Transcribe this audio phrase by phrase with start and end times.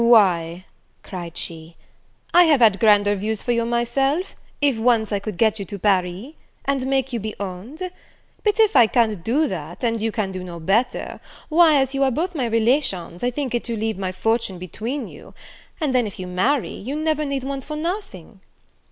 [0.03, 0.65] "Why,"
[1.03, 1.75] cried she,
[2.33, 5.77] "I have had grander views for you myself, if once I could get you to
[5.77, 6.33] Paris,
[6.65, 7.83] and make you be owned;
[8.43, 11.19] but if I can't do that, and you can do no better,
[11.49, 15.35] why, as you are both my relations, I think to leave my fortune between you;
[15.79, 18.39] and then, if you marry, you never need want for nothing."